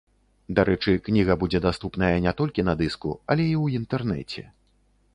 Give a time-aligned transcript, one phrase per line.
[0.59, 4.41] Дарэчы, кніга будзе даступная не толькі на дыску, але і ў інтэрнэце.